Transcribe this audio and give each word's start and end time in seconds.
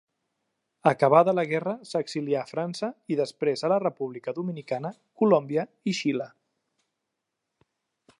Acabada 0.91 1.33
la 1.39 1.43
guerra 1.49 1.73
s'exilià 1.89 2.39
a 2.45 2.49
França 2.51 2.89
i 3.15 3.19
després 3.19 3.63
a 3.63 3.69
la 3.73 3.79
República 3.83 4.35
Dominicana, 4.39 4.93
Colòmbia 5.23 5.67
i 5.93 5.95
Xile. 5.99 6.29